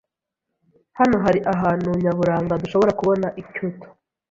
[0.99, 3.87] Hano hari ahantu nyaburanga dushobora kubona i Kyoto.